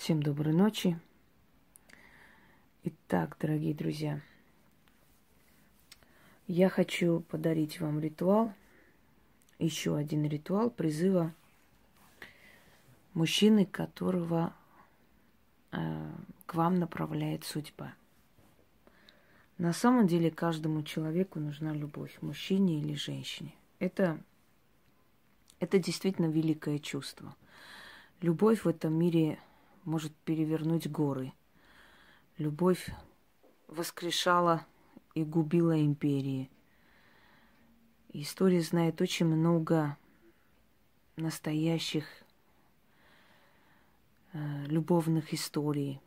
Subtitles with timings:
[0.00, 0.98] Всем доброй ночи.
[2.84, 4.22] Итак, дорогие друзья,
[6.46, 8.50] я хочу подарить вам ритуал,
[9.58, 11.34] еще один ритуал призыва
[13.12, 14.54] мужчины, которого
[15.70, 16.10] э,
[16.46, 17.92] к вам направляет судьба.
[19.58, 23.52] На самом деле каждому человеку нужна любовь, мужчине или женщине.
[23.80, 24.18] Это,
[25.58, 27.36] это действительно великое чувство.
[28.22, 29.38] Любовь в этом мире
[29.84, 31.32] может перевернуть горы.
[32.38, 32.90] Любовь
[33.66, 34.66] воскрешала
[35.14, 36.50] и губила империи.
[38.12, 39.96] История знает очень много
[41.16, 42.06] настоящих
[44.32, 46.00] э, любовных историй.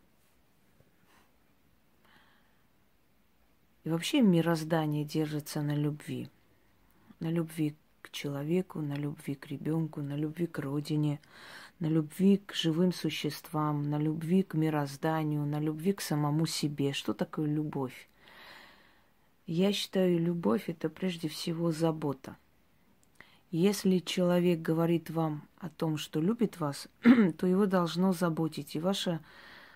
[3.84, 6.30] И вообще мироздание держится на любви.
[7.20, 11.20] На любви к человеку, на любви к ребенку, на любви к родине,
[11.84, 16.94] на любви к живым существам, на любви к мирозданию, на любви к самому себе.
[16.94, 18.08] Что такое любовь?
[19.48, 22.38] Я считаю, любовь это прежде всего забота.
[23.52, 26.88] Если человек говорит вам о том, что любит вас,
[27.38, 29.20] то его должно заботить и ваше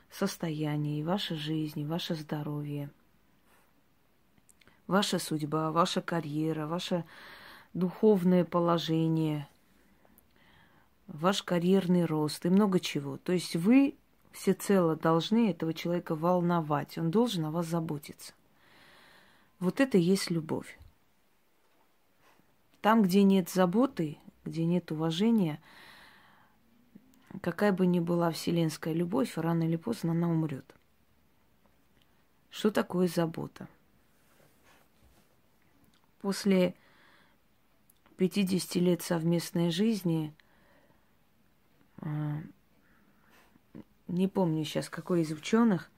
[0.10, 2.90] состояние, и ваша жизнь, и ваше здоровье,
[4.88, 7.04] ваша судьба, ваша карьера, ваше
[7.74, 9.50] духовное положение–
[11.08, 13.18] ваш карьерный рост и много чего.
[13.18, 13.96] То есть вы
[14.32, 18.34] всецело должны этого человека волновать, он должен о вас заботиться.
[19.60, 20.78] Вот это и есть любовь.
[22.82, 25.60] Там, где нет заботы, где нет уважения,
[27.42, 30.76] какая бы ни была вселенская любовь, рано или поздно она умрет.
[32.50, 33.68] Что такое забота?
[36.22, 36.76] После
[38.18, 40.34] 50 лет совместной жизни–
[44.08, 45.90] не помню сейчас, какой из ученых,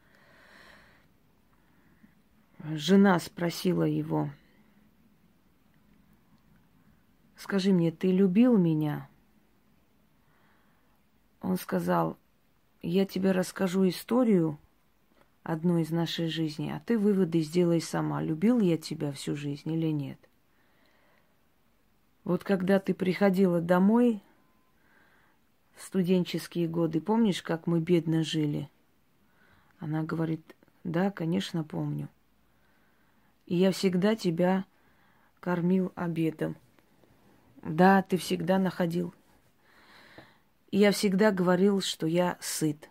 [2.63, 4.29] жена спросила его,
[7.35, 9.09] скажи мне, ты любил меня?
[11.41, 12.17] Он сказал,
[12.81, 14.57] я тебе расскажу историю
[15.43, 19.87] одну из нашей жизни, а ты выводы сделай сама, любил я тебя всю жизнь или
[19.87, 20.19] нет.
[22.23, 24.21] Вот когда ты приходила домой
[25.77, 27.01] студенческие годы.
[27.01, 28.69] Помнишь, как мы бедно жили?
[29.79, 32.09] Она говорит, да, конечно, помню.
[33.45, 34.65] И я всегда тебя
[35.39, 36.55] кормил обедом.
[37.63, 39.13] Да, ты всегда находил.
[40.71, 42.89] И я всегда говорил, что я сыт.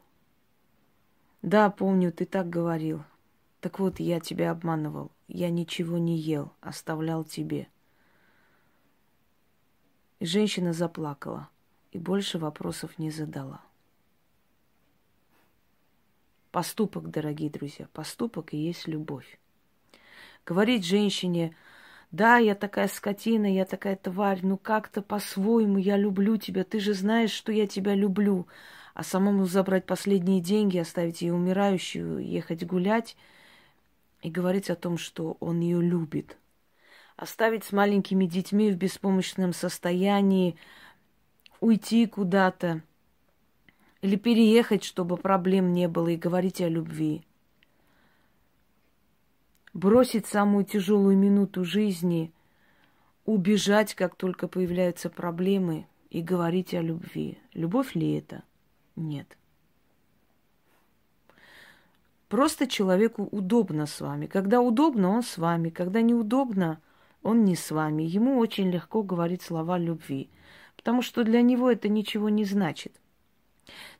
[1.43, 3.05] Да, помню, ты так говорил.
[3.61, 5.13] Так вот, я тебя обманывал.
[5.29, 7.69] Я ничего не ел, оставлял тебе.
[10.19, 11.49] И женщина заплакала
[11.93, 13.61] и больше вопросов не задала.
[16.51, 19.39] Поступок, дорогие друзья, поступок и есть любовь.
[20.47, 21.55] Говорить женщине,
[22.11, 26.95] да, я такая скотина, я такая тварь, ну как-то по-своему я люблю тебя, ты же
[26.95, 28.47] знаешь, что я тебя люблю,
[28.95, 33.17] а самому забрать последние деньги, оставить ее умирающую, ехать гулять
[34.23, 36.39] и говорить о том, что он ее любит.
[37.17, 40.57] Оставить с маленькими детьми в беспомощном состоянии,
[41.61, 42.83] уйти куда-то
[44.01, 47.23] или переехать, чтобы проблем не было, и говорить о любви.
[49.75, 52.33] Бросить самую тяжелую минуту жизни,
[53.25, 57.39] убежать, как только появляются проблемы, и говорить о любви.
[57.53, 58.43] Любовь ли это?
[58.97, 59.37] Нет.
[62.29, 64.27] Просто человеку удобно с вами.
[64.27, 65.69] Когда удобно, он с вами.
[65.69, 66.81] Когда неудобно,
[67.23, 68.05] он не с вами.
[68.05, 70.31] Ему очень легко говорить слова любви
[70.79, 72.95] потому что для него это ничего не значит.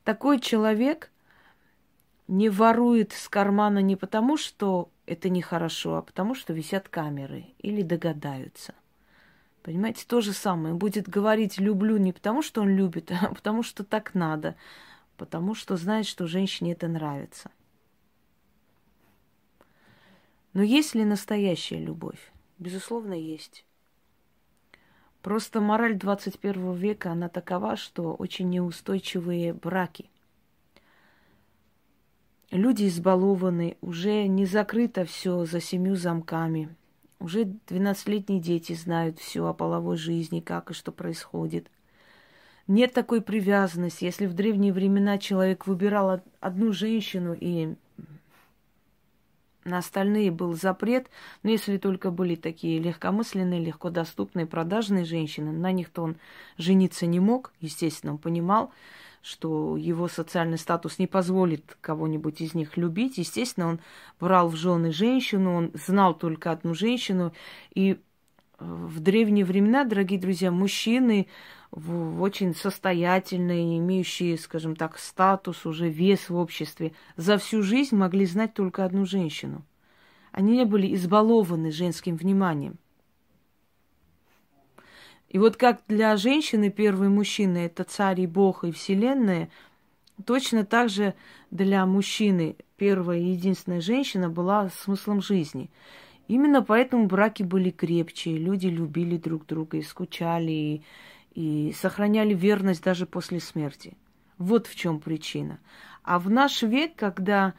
[0.05, 1.11] Такой человек
[2.29, 7.81] не ворует с кармана не потому, что это нехорошо, а потому что висят камеры или
[7.81, 8.73] догадаются.
[9.61, 10.73] Понимаете, то же самое.
[10.73, 14.55] Он будет говорить «люблю» не потому, что он любит, а потому, что так надо,
[15.17, 17.51] потому что знает, что женщине это нравится.
[20.53, 22.31] Но есть ли настоящая любовь?
[22.57, 23.65] Безусловно, есть.
[25.21, 30.09] Просто мораль 21 века, она такова, что очень неустойчивые браки.
[32.51, 36.75] Люди избалованы, уже не закрыто все за семью замками.
[37.19, 41.69] Уже 12-летние дети знают все о половой жизни, как и что происходит.
[42.65, 44.05] Нет такой привязанности.
[44.05, 47.75] Если в древние времена человек выбирал одну женщину и
[49.65, 51.09] на остальные был запрет,
[51.43, 56.15] но если только были такие легкомысленные, легко доступные, продажные женщины, на них-то он
[56.57, 58.71] жениться не мог, естественно, он понимал,
[59.21, 63.17] что его социальный статус не позволит кого-нибудь из них любить.
[63.17, 63.79] Естественно, он
[64.19, 67.33] брал в жены женщину, он знал только одну женщину.
[67.73, 67.99] И
[68.59, 71.27] в древние времена, дорогие друзья, мужчины
[71.71, 78.53] очень состоятельные, имеющие, скажем так, статус, уже вес в обществе, за всю жизнь могли знать
[78.53, 79.63] только одну женщину.
[80.31, 82.77] Они не были избалованы женским вниманием.
[85.29, 89.49] И вот как для женщины первый мужчина– это царь и бог и вселенная,
[90.25, 91.13] точно так же
[91.51, 95.69] для мужчины первая и единственная женщина была смыслом жизни.
[96.29, 100.83] Именно поэтому браки были крепче, люди любили друг друга и скучали, и
[101.39, 103.97] и сохраняли верность даже после смерти.
[104.37, 105.59] Вот в чем причина.
[106.03, 107.53] А в наш век, когда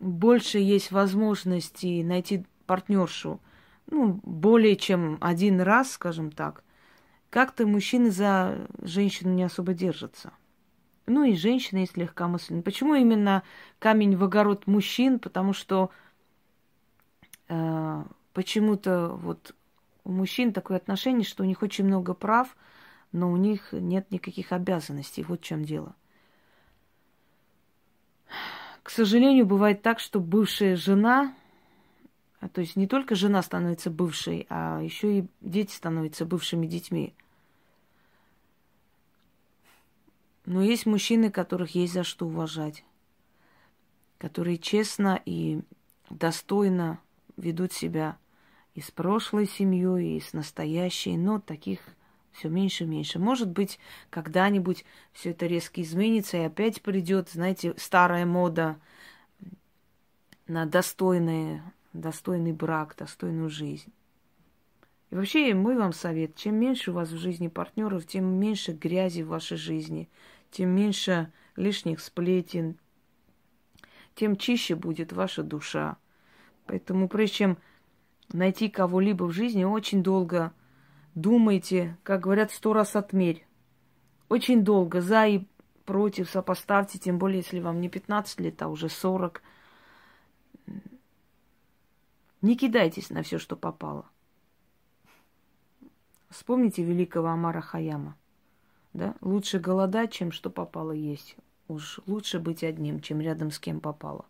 [0.00, 3.40] больше есть возможности найти партнершу,
[3.90, 6.62] ну, более чем один раз, скажем так,
[7.30, 10.32] как-то мужчины за женщину не особо держатся.
[11.06, 12.62] Ну и женщины есть легкомысленные.
[12.62, 13.42] Почему именно
[13.78, 15.18] камень в огород мужчин?
[15.18, 15.90] Потому что
[18.32, 19.54] почему-то вот
[20.04, 22.56] у мужчин такое отношение, что у них очень много прав–
[23.12, 25.22] но у них нет никаких обязанностей.
[25.22, 25.94] Вот в чем дело.
[28.82, 31.34] К сожалению, бывает так, что бывшая жена,
[32.40, 37.14] а то есть не только жена становится бывшей, а еще и дети становятся бывшими детьми.
[40.46, 42.82] Но есть мужчины, которых есть за что уважать,
[44.16, 45.60] которые честно и
[46.08, 46.98] достойно
[47.38, 48.18] ведут себя
[48.74, 51.80] и с прошлой семьей, и с настоящей, но таких
[52.32, 53.18] все меньше и меньше.
[53.18, 53.78] Может быть,
[54.10, 58.78] когда-нибудь все это резко изменится и опять придет, знаете, старая мода
[60.46, 61.62] на достойный,
[61.92, 63.92] достойный брак, достойную жизнь.
[65.10, 69.22] И вообще, мой вам совет, чем меньше у вас в жизни партнеров, тем меньше грязи
[69.22, 70.08] в вашей жизни,
[70.50, 72.78] тем меньше лишних сплетен,
[74.14, 75.96] тем чище будет ваша душа.
[76.68, 77.58] Поэтому прежде чем
[78.32, 80.52] найти кого-либо в жизни, очень долго
[81.14, 83.46] думайте, как говорят, сто раз отмерь.
[84.28, 85.46] Очень долго, за и
[85.86, 89.42] против сопоставьте, тем более, если вам не 15 лет, а уже 40.
[92.42, 94.06] Не кидайтесь на все, что попало.
[96.28, 98.16] Вспомните великого Амара Хаяма.
[98.92, 99.14] Да?
[99.22, 101.36] Лучше голодать, чем что попало есть.
[101.68, 104.26] Уж лучше быть одним, чем рядом с кем попало.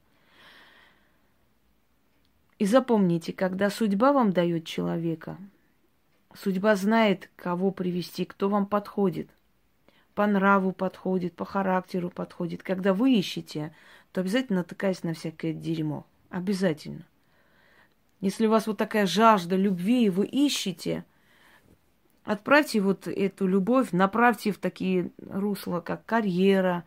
[2.58, 5.38] И запомните, когда судьба вам дает человека,
[6.34, 9.30] Судьба знает, кого привести, кто вам подходит.
[10.14, 12.62] По нраву подходит, по характеру подходит.
[12.62, 13.74] Когда вы ищете,
[14.12, 16.06] то обязательно натыкаясь на всякое дерьмо.
[16.28, 17.04] Обязательно.
[18.20, 21.04] Если у вас вот такая жажда любви, и вы ищете,
[22.24, 26.84] отправьте вот эту любовь, направьте в такие русла, как карьера,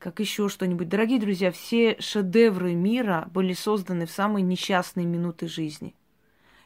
[0.00, 0.88] как еще что-нибудь.
[0.88, 5.94] Дорогие друзья, все шедевры мира были созданы в самые несчастные минуты жизни.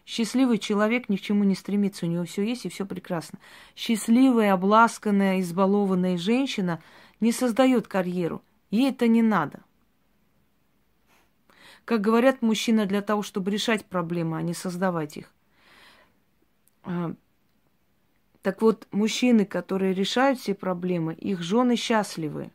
[0.07, 3.41] Счастливый человек ни к чему не стремится, у него все есть и все прекрасно.
[3.75, 6.81] Счастливая, обласканная, избалованная женщина
[7.21, 8.41] не создает карьеру.
[8.71, 9.65] Ей это не надо.
[11.85, 15.33] Как говорят, мужчина для того, чтобы решать проблемы, а не создавать их.
[16.85, 17.15] А,
[18.43, 22.53] так вот, мужчины, которые решают все проблемы, их жены счастливы.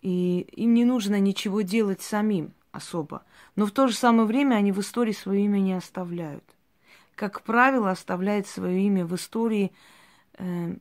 [0.00, 3.24] И им не нужно ничего делать самим особо.
[3.56, 6.44] Но в то же самое время они в истории свое имя не оставляют.
[7.14, 9.72] Как правило, оставляет свое имя в истории
[10.34, 10.76] э,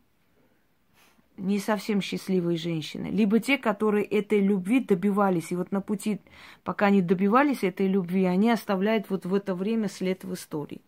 [1.38, 3.08] не совсем счастливые женщины.
[3.08, 5.52] Либо те, которые этой любви добивались.
[5.52, 6.20] И вот на пути,
[6.64, 10.82] пока они добивались этой любви, они оставляют вот в это время след в истории.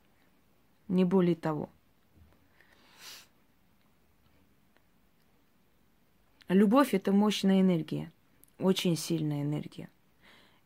[0.88, 1.70] Не более того.
[6.48, 8.12] Любовь– это мощная энергия,
[8.60, 9.90] очень сильная энергия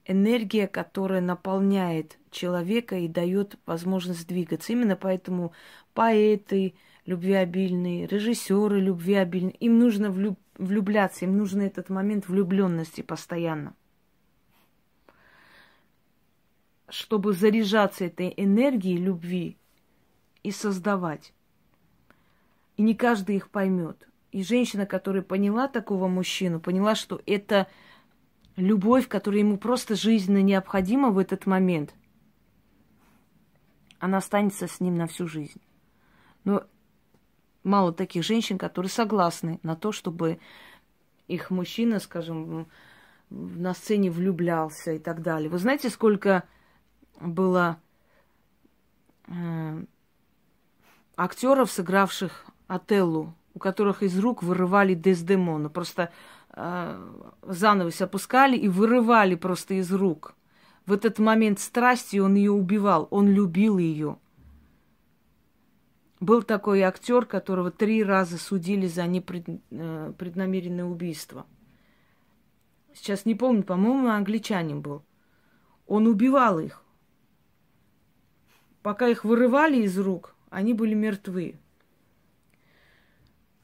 [0.05, 4.73] энергия, которая наполняет человека и дает возможность двигаться.
[4.73, 5.53] Именно поэтому
[5.93, 6.73] поэты
[7.05, 13.75] любвеобильные, режиссеры любвеобильные, им нужно влюб- влюбляться, им нужен этот момент влюбленности постоянно.
[16.89, 19.57] Чтобы заряжаться этой энергией любви
[20.43, 21.33] и создавать.
[22.77, 24.07] И не каждый их поймет.
[24.33, 27.67] И женщина, которая поняла такого мужчину, поняла, что это
[28.55, 31.93] любовь, которая ему просто жизненно необходима в этот момент,
[33.99, 35.61] она останется с ним на всю жизнь.
[36.45, 36.63] Но
[37.63, 40.39] мало таких женщин, которые согласны на то, чтобы
[41.27, 42.67] их мужчина, скажем,
[43.29, 45.47] на сцене влюблялся и так далее.
[45.47, 46.43] Вы знаете, сколько
[47.21, 47.79] было
[49.27, 49.85] э,
[51.17, 55.69] актеров, сыгравших Отеллу, у которых из рук вырывали Дездемону.
[55.69, 56.11] Просто
[56.49, 60.35] э, занавес опускали и вырывали просто из рук.
[60.85, 64.17] В этот момент страсти он ее убивал, он любил ее.
[66.19, 71.45] Был такой актер, которого три раза судили за непреднамеренное э, убийство.
[72.93, 75.03] Сейчас не помню, по-моему, англичанин был.
[75.87, 76.81] Он убивал их.
[78.81, 81.59] Пока их вырывали из рук, они были мертвы.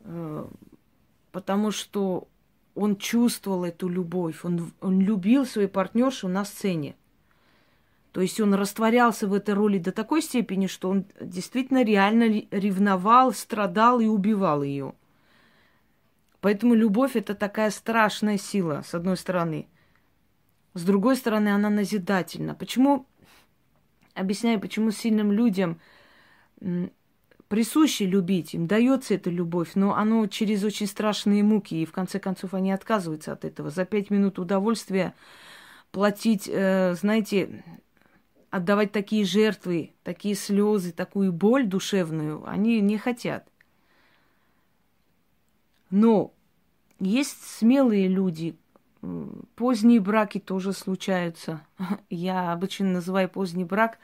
[0.02, 0.48] Э,
[1.32, 2.28] потому что
[2.76, 6.96] он чувствовал эту любовь, он, он любил свою партнершу на сцене.
[8.12, 13.34] То есть он растворялся в этой роли до такой степени, что он действительно реально ревновал,
[13.34, 14.94] страдал и убивал ее.
[16.42, 19.68] Поэтому любовь это такая страшная сила, с одной стороны.
[20.74, 22.56] С другой стороны, она назидательна.
[22.56, 23.06] Почему,
[24.14, 25.80] объясняю, почему сильным людям
[27.50, 32.20] присуще любить, им дается эта любовь, но оно через очень страшные муки, и в конце
[32.20, 33.72] концов они отказываются от этого.
[33.72, 35.14] За пять минут удовольствия
[35.92, 37.64] платить, э, знаете,
[38.52, 43.48] отдавать такие жертвы, такие слезы, такую боль душевную, они не хотят.
[45.90, 46.32] Но
[47.00, 48.56] есть смелые люди,
[49.56, 51.66] поздние браки тоже случаются.
[52.12, 53.98] Я обычно называю поздний брак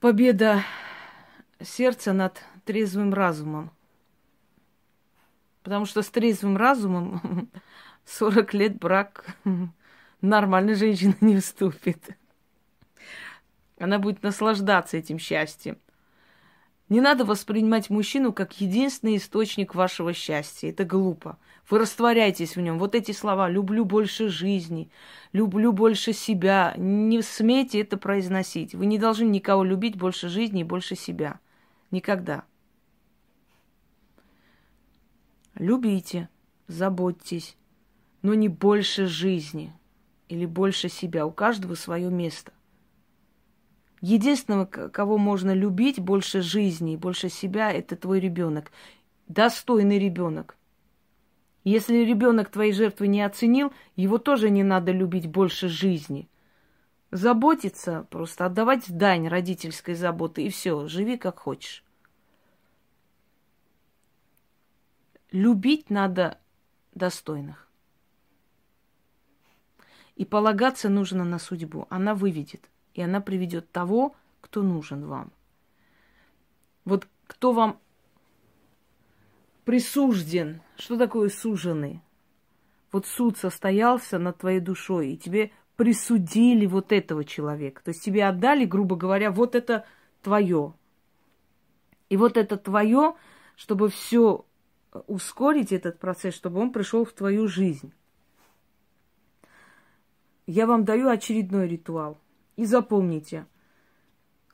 [0.00, 0.62] победа
[1.64, 3.70] сердца над трезвым разумом.
[5.62, 7.50] Потому что с трезвым разумом
[8.04, 9.36] 40 лет брак
[10.20, 12.16] нормальной женщины не вступит.
[13.78, 15.78] Она будет наслаждаться этим счастьем.
[16.88, 20.68] Не надо воспринимать мужчину как единственный источник вашего счастья.
[20.68, 21.38] Это глупо.
[21.70, 22.78] Вы растворяетесь в нем.
[22.78, 24.90] Вот эти слова «люблю больше жизни»,
[25.32, 26.74] «люблю больше себя».
[26.76, 28.74] Не смейте это произносить.
[28.74, 31.40] Вы не должны никого любить больше жизни и больше себя.
[31.92, 32.44] Никогда.
[35.54, 36.30] Любите,
[36.66, 37.56] заботьтесь,
[38.22, 39.74] но не больше жизни
[40.28, 41.26] или больше себя.
[41.26, 42.52] У каждого свое место.
[44.00, 48.72] Единственного, кого можно любить больше жизни, больше себя, это твой ребенок.
[49.28, 50.56] Достойный ребенок.
[51.62, 56.26] Если ребенок твоей жертвы не оценил, его тоже не надо любить больше жизни.
[57.12, 61.84] Заботиться, просто отдавать дань родительской заботы, и все, живи как хочешь.
[65.30, 66.38] Любить надо
[66.94, 67.68] достойных.
[70.16, 71.86] И полагаться нужно на судьбу.
[71.90, 75.32] Она выведет, и она приведет того, кто нужен вам.
[76.86, 77.78] Вот кто вам
[79.66, 82.00] присужден, что такое суженый?
[82.90, 87.82] Вот суд состоялся над твоей душой, и тебе присудили вот этого человека.
[87.82, 89.84] То есть тебе отдали, грубо говоря, вот это
[90.22, 90.74] твое.
[92.08, 93.14] И вот это твое,
[93.56, 94.44] чтобы все
[95.06, 97.92] ускорить этот процесс, чтобы он пришел в твою жизнь.
[100.46, 102.18] Я вам даю очередной ритуал.
[102.56, 103.46] И запомните,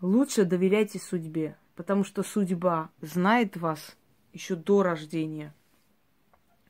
[0.00, 3.96] лучше доверяйте судьбе, потому что судьба знает вас
[4.32, 5.52] еще до рождения.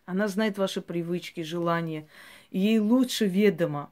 [0.07, 2.09] Она знает ваши привычки, желания.
[2.51, 3.91] И ей лучше ведомо,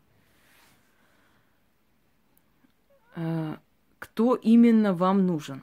[3.06, 3.06] Э,
[3.99, 5.63] кто именно вам нужен.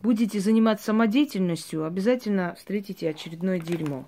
[0.00, 4.06] Будете заниматься самодеятельностью, обязательно встретите очередное дерьмо.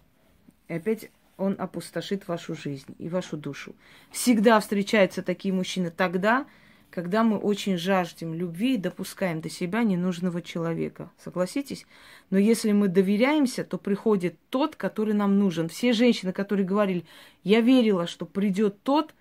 [0.69, 3.75] И опять он опустошит вашу жизнь и вашу душу.
[4.11, 6.47] Всегда встречаются такие мужчины тогда,
[6.91, 11.11] когда мы очень жаждем любви и допускаем до себя ненужного человека.
[11.19, 11.87] Согласитесь?
[12.31, 15.69] Но если мы доверяемся, то приходит тот, который нам нужен.
[15.69, 17.05] Все женщины, которые говорили,
[17.43, 19.15] я верила, что придет тот,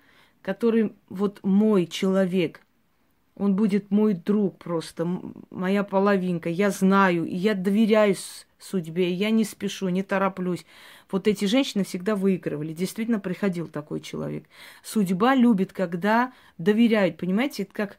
[0.46, 2.62] который вот мой человек,
[3.36, 5.08] он будет мой друг просто,
[5.50, 8.16] моя половинка, я знаю, я доверяю
[8.60, 10.64] судьбе, я не спешу, не тороплюсь.
[11.10, 12.74] Вот эти женщины всегда выигрывали.
[12.74, 14.46] Действительно приходил такой человек.
[14.84, 17.98] Судьба любит, когда доверяют, понимаете, это как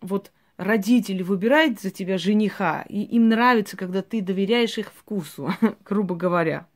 [0.00, 5.52] вот родители выбирают за тебя жениха, и им нравится, когда ты доверяешь их вкусу,
[5.84, 6.66] грубо говоря.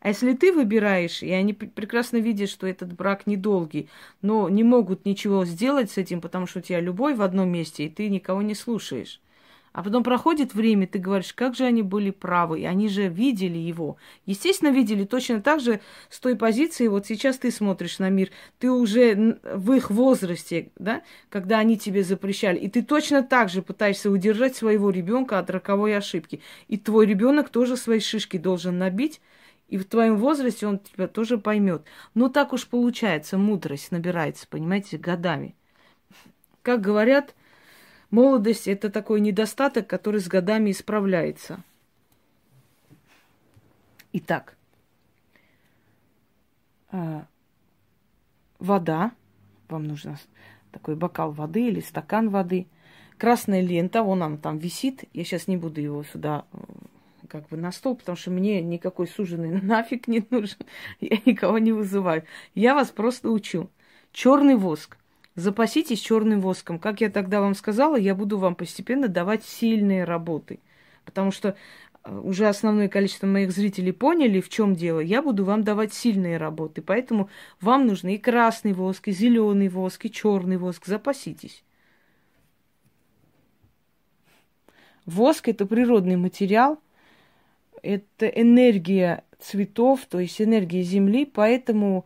[0.00, 3.90] А если ты выбираешь, и они прекрасно видят, что этот брак недолгий,
[4.22, 7.84] но не могут ничего сделать с этим, потому что у тебя любовь в одном месте,
[7.84, 9.20] и ты никого не слушаешь.
[9.72, 13.58] А потом проходит время, ты говоришь, как же они были правы, и они же видели
[13.58, 13.98] его.
[14.26, 18.70] Естественно, видели точно так же с той позиции, вот сейчас ты смотришь на мир, ты
[18.70, 24.10] уже в их возрасте, да, когда они тебе запрещали, и ты точно так же пытаешься
[24.10, 26.40] удержать своего ребенка от роковой ошибки.
[26.66, 29.20] И твой ребенок тоже свои шишки должен набить,
[29.70, 31.84] И в твоем возрасте он тебя тоже поймет.
[32.14, 35.54] Но так уж получается, мудрость набирается, понимаете, годами.
[36.62, 37.36] Как говорят,
[38.10, 41.62] молодость это такой недостаток, который с годами исправляется.
[44.12, 44.56] Итак,
[46.90, 47.26] а,
[48.58, 49.12] вода,
[49.68, 50.18] вам нужно
[50.72, 52.66] такой бокал воды или стакан воды,
[53.18, 56.44] красная лента, вон она там висит, я сейчас не буду его сюда
[57.30, 60.58] как бы на стол, потому что мне никакой суженый нафиг не нужен,
[61.00, 62.24] я никого не вызываю.
[62.54, 63.70] Я вас просто учу.
[64.12, 64.96] Черный воск.
[65.36, 66.78] Запаситесь черным воском.
[66.78, 70.58] Как я тогда вам сказала, я буду вам постепенно давать сильные работы.
[71.04, 71.56] Потому что
[72.02, 74.98] э, уже основное количество моих зрителей поняли, в чем дело.
[74.98, 76.82] Я буду вам давать сильные работы.
[76.82, 80.86] Поэтому вам нужны и красный воск, и зеленый воск, и черный воск.
[80.86, 81.62] Запаситесь.
[85.06, 86.78] Воск это природный материал,
[87.82, 92.04] это энергия цветов, то есть энергия земли, поэтому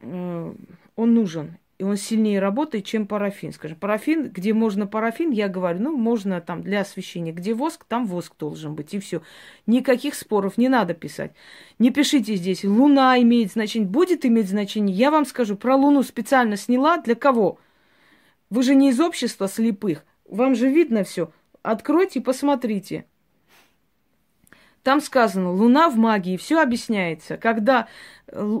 [0.00, 0.56] он
[0.96, 1.56] нужен.
[1.76, 3.52] И он сильнее работает, чем парафин.
[3.52, 7.32] Скажем, парафин, где можно парафин, я говорю, ну, можно там для освещения.
[7.32, 9.22] Где воск, там воск должен быть, и все.
[9.66, 11.32] Никаких споров не надо писать.
[11.80, 14.96] Не пишите здесь, луна имеет значение, будет иметь значение.
[14.96, 16.98] Я вам скажу, про луну специально сняла.
[16.98, 17.58] Для кого?
[18.50, 20.04] Вы же не из общества слепых.
[20.28, 21.32] Вам же видно все.
[21.62, 23.04] Откройте и посмотрите.
[24.84, 27.38] Там сказано, Луна в магии, все объясняется.
[27.38, 27.88] Когда,
[28.26, 28.60] э,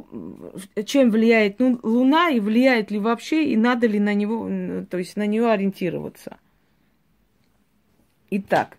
[0.86, 4.48] чем влияет ну, Луна, и влияет ли вообще, и надо ли на него,
[4.86, 6.38] то есть на нее ориентироваться.
[8.30, 8.78] Итак,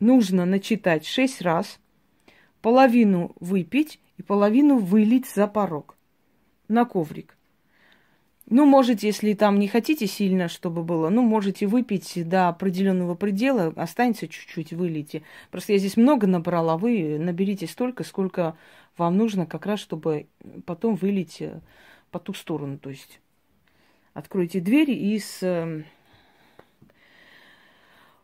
[0.00, 1.78] нужно начитать шесть раз,
[2.62, 5.98] половину выпить и половину вылить за порог
[6.68, 7.36] на коврик.
[8.52, 13.72] Ну, можете, если там не хотите сильно, чтобы было, ну, можете выпить до определенного предела,
[13.76, 15.22] останется чуть-чуть, вылейте.
[15.52, 18.56] Просто я здесь много набрала, вы наберите столько, сколько
[18.96, 20.26] вам нужно, как раз, чтобы
[20.66, 21.60] потом вылить э,
[22.10, 22.76] по ту сторону.
[22.78, 23.20] То есть
[24.14, 25.44] откройте двери и с...
[25.44, 25.84] Эм,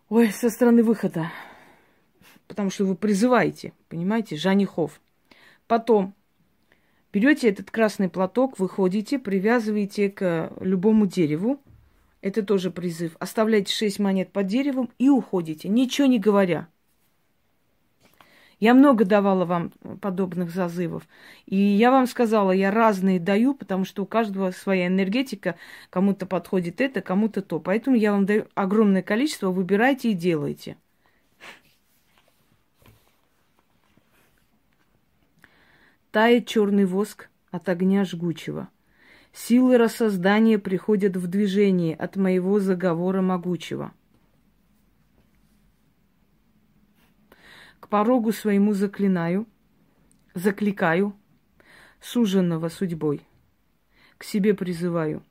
[0.08, 1.30] ой, со стороны выхода.
[2.48, 5.00] Потому что вы призываете, понимаете, женихов.
[5.68, 6.14] Потом
[7.16, 11.62] Берете этот красный платок, выходите, привязываете к любому дереву.
[12.20, 13.16] Это тоже призыв.
[13.18, 16.68] Оставляете 6 монет под деревом и уходите, ничего не говоря.
[18.60, 19.70] Я много давала вам
[20.02, 21.08] подобных зазывов.
[21.46, 25.54] И я вам сказала, я разные даю, потому что у каждого своя энергетика.
[25.88, 27.60] Кому-то подходит это, кому-то то.
[27.60, 30.76] Поэтому я вам даю огромное количество, выбирайте и делайте.
[36.16, 38.70] Тает черный воск от огня жгучего.
[39.34, 43.92] Силы рассоздания приходят в движение от моего заговора могучего.
[47.80, 49.46] К порогу своему заклинаю,
[50.32, 51.14] закликаю,
[52.00, 53.20] суженного судьбой.
[54.16, 55.22] К себе призываю.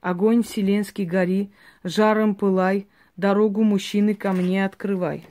[0.00, 1.52] Огонь вселенский гори,
[1.84, 5.24] жаром пылай, дорогу мужчины ко мне открывай.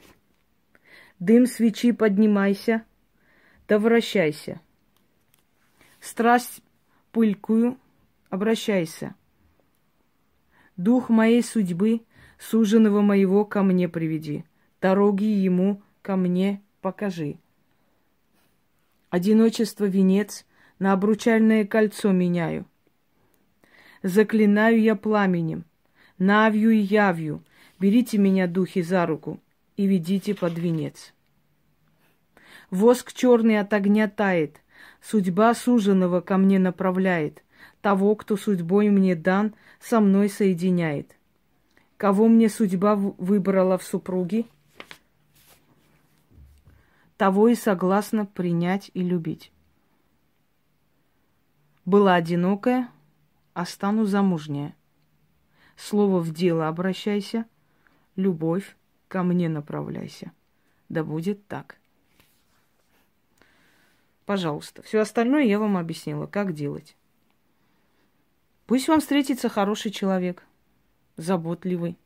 [1.20, 2.86] Дым свечи поднимайся,
[3.68, 4.62] да вращайся—
[6.00, 6.62] страсть
[7.12, 7.78] пылькую,
[8.30, 9.16] обращайся.
[10.76, 12.02] Дух моей судьбы,
[12.38, 14.46] суженого моего, ко мне приведи.
[14.80, 17.38] Дороги ему ко мне покажи.
[19.10, 20.46] Одиночество венец
[20.78, 22.66] на обручальное кольцо меняю.
[24.04, 25.66] Заклинаю я пламенем,
[26.20, 27.44] навью и явью,
[27.80, 29.42] берите меня, духи, за руку
[29.76, 31.14] и ведите под венец.
[32.70, 34.62] Воск черный от огня тает—
[35.02, 37.44] Судьба суженого ко мне направляет,
[37.82, 41.16] того, кто судьбой мне дан, со мной соединяет.
[41.98, 44.46] Кого мне судьба выбрала в супруги,
[47.18, 49.52] того и согласна принять и любить.
[51.86, 52.90] Была одинокая,
[53.54, 54.76] а стану замужняя.
[55.76, 57.46] Слово в дело обращайся,
[58.16, 58.76] любовь
[59.08, 60.32] ко мне направляйся.
[60.90, 61.78] Да будет так.
[64.28, 64.82] Пожалуйста.
[64.84, 66.98] Все остальное я вам объяснила, как делать.
[68.66, 70.44] Пусть вам встретится хороший человек,
[71.16, 71.98] заботливый.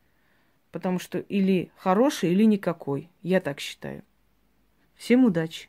[0.72, 3.10] Потому что или хороший, или никакой.
[3.24, 4.04] Я так считаю.
[4.94, 5.68] Всем удачи.